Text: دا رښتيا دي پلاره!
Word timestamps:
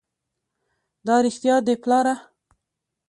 دا 1.05 1.15
رښتيا 1.25 1.55
دي 1.65 1.75
پلاره! 1.83 2.15